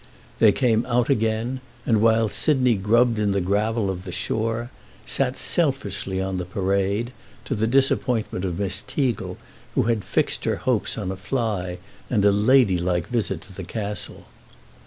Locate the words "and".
1.85-2.01, 12.09-12.25